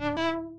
Thank 0.00 0.18
you. 0.18 0.49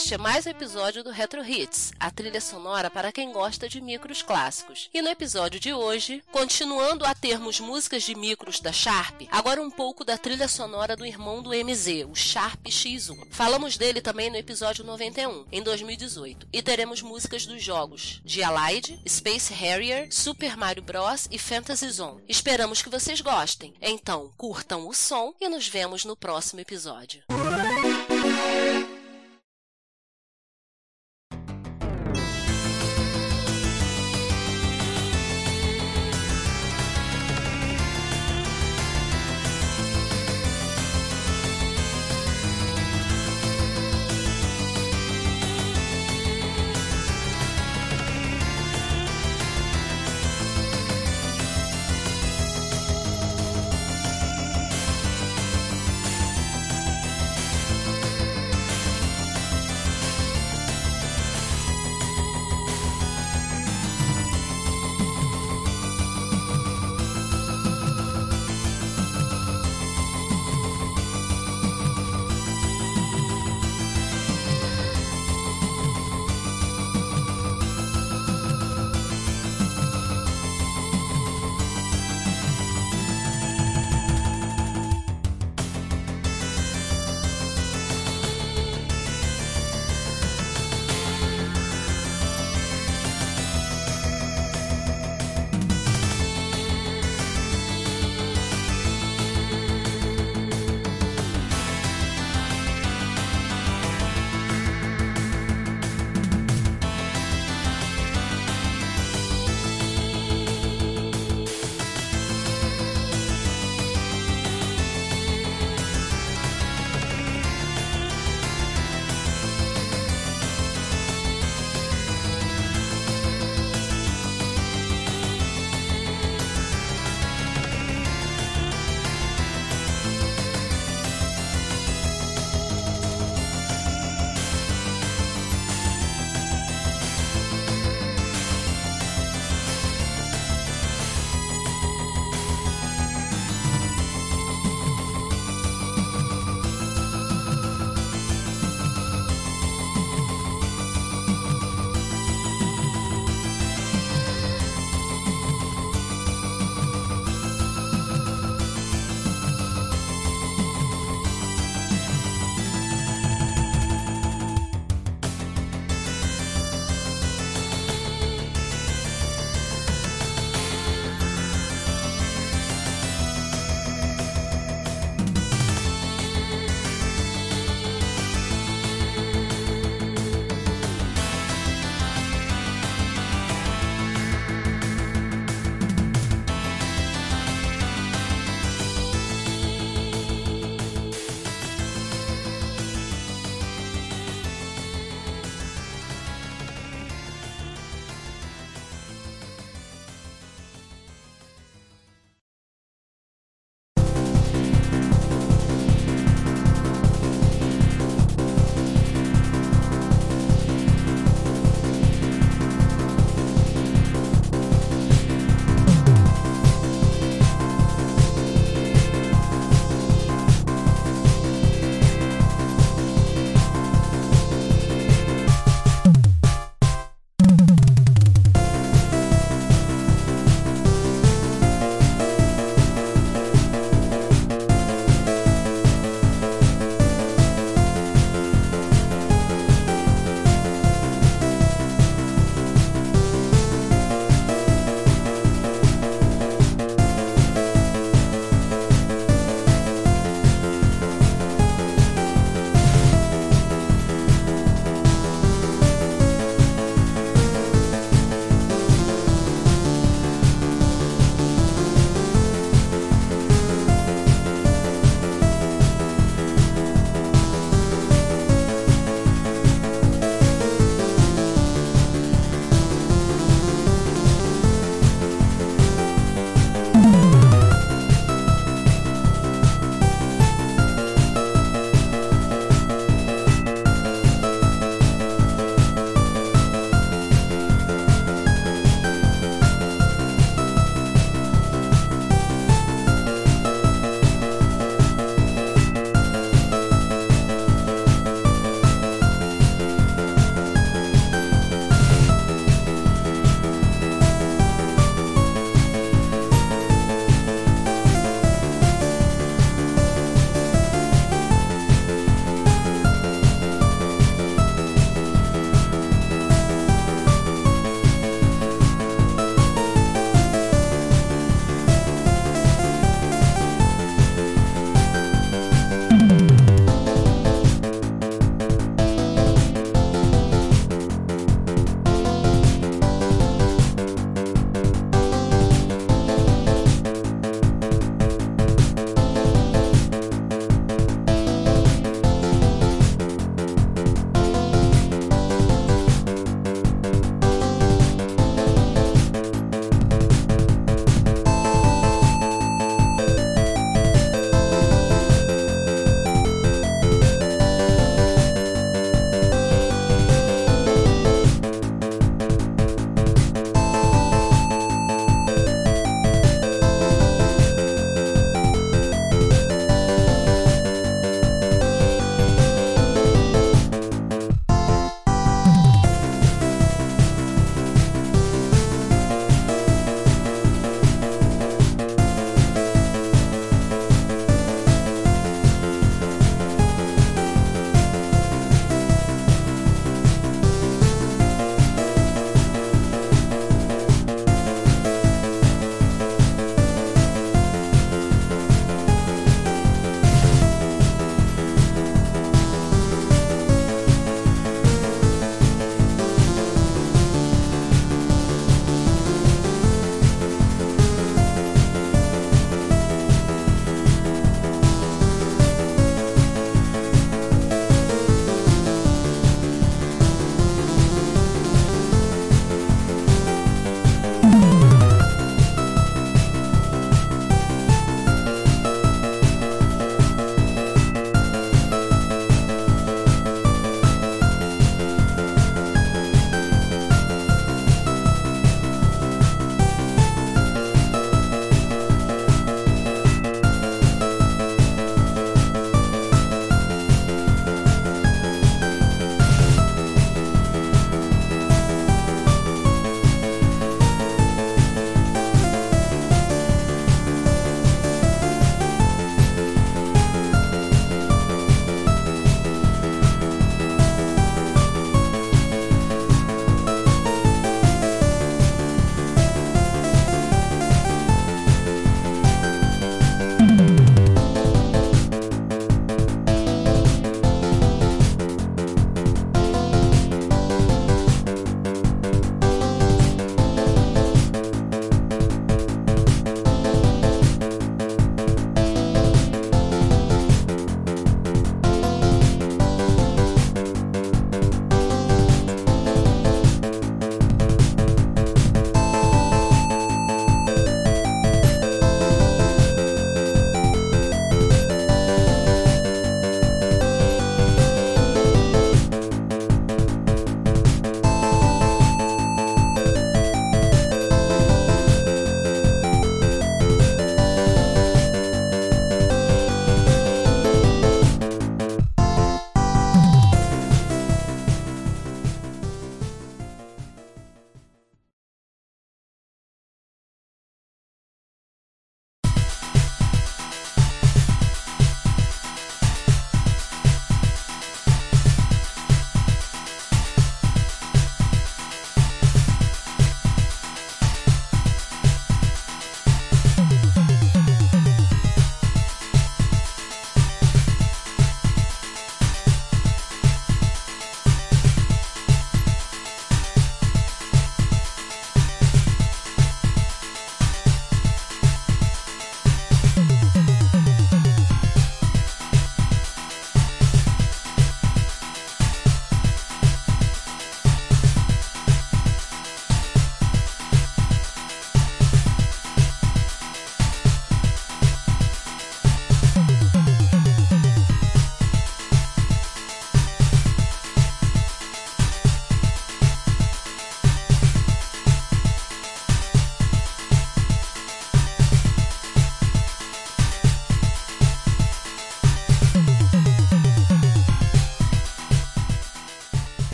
Este 0.00 0.14
é 0.14 0.18
mais 0.18 0.46
um 0.46 0.50
episódio 0.50 1.04
do 1.04 1.10
Retro 1.10 1.44
Hits, 1.44 1.92
a 2.00 2.10
trilha 2.10 2.40
sonora 2.40 2.90
para 2.90 3.12
quem 3.12 3.30
gosta 3.32 3.68
de 3.68 3.82
micros 3.82 4.22
clássicos. 4.22 4.88
E 4.94 5.02
no 5.02 5.10
episódio 5.10 5.60
de 5.60 5.74
hoje, 5.74 6.24
continuando 6.32 7.04
a 7.04 7.14
termos 7.14 7.60
músicas 7.60 8.02
de 8.02 8.14
micros 8.14 8.60
da 8.60 8.72
Sharp, 8.72 9.20
agora 9.30 9.60
um 9.60 9.70
pouco 9.70 10.02
da 10.02 10.16
trilha 10.16 10.48
sonora 10.48 10.96
do 10.96 11.04
irmão 11.04 11.42
do 11.42 11.50
MZ, 11.50 12.06
o 12.10 12.14
Sharp 12.14 12.66
X1. 12.66 13.26
Falamos 13.30 13.76
dele 13.76 14.00
também 14.00 14.30
no 14.30 14.36
episódio 14.38 14.84
91, 14.84 15.44
em 15.52 15.62
2018, 15.62 16.48
e 16.50 16.62
teremos 16.62 17.02
músicas 17.02 17.44
dos 17.44 17.62
jogos 17.62 18.22
de 18.24 18.42
Allied, 18.42 18.98
Space 19.06 19.52
Harrier, 19.52 20.08
Super 20.10 20.56
Mario 20.56 20.82
Bros. 20.82 21.28
e 21.30 21.38
Fantasy 21.38 21.90
Zone. 21.90 22.24
Esperamos 22.26 22.80
que 22.80 22.88
vocês 22.88 23.20
gostem. 23.20 23.74
Então, 23.82 24.32
curtam 24.38 24.88
o 24.88 24.94
som 24.94 25.34
e 25.38 25.46
nos 25.46 25.68
vemos 25.68 26.06
no 26.06 26.16
próximo 26.16 26.60
episódio. 26.60 27.22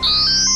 you 0.00 0.47